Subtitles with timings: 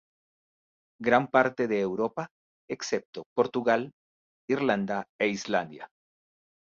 [1.03, 2.31] Gran parte de Europa,
[2.67, 3.91] excepto Portugal,
[4.49, 5.91] Irlanda e Islandia.